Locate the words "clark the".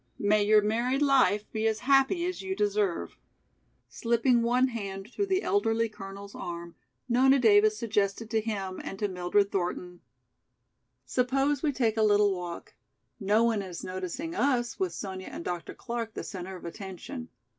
15.75-16.23